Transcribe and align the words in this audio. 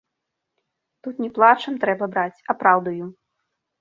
Тут 1.07 1.15
не 1.23 1.29
плачам 1.37 1.73
трэба 1.83 2.05
браць, 2.15 2.43
а 2.49 2.57
праўдаю. 2.63 3.05